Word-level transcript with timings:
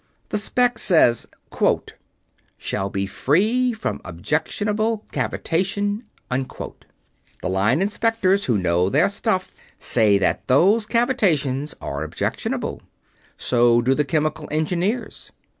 The 0.29 0.39
spec 0.39 0.79
says 0.79 1.27
quote 1.51 1.93
shall 2.57 2.89
be 2.89 3.05
free 3.05 3.71
from 3.71 4.01
objectionable 4.03 5.05
cavitation 5.11 6.05
unquote. 6.31 6.85
The 7.43 7.49
Line 7.49 7.83
Inspectors, 7.83 8.45
who 8.45 8.57
know 8.57 8.89
their 8.89 9.09
stuff, 9.09 9.57
say 9.77 10.17
that 10.17 10.47
those 10.47 10.87
cavitations 10.87 11.75
are 11.79 12.01
objectionable. 12.01 12.81
So 13.37 13.79
do 13.79 13.93
the 13.93 14.03
Chemical 14.03 14.47
Engineers. 14.49 15.31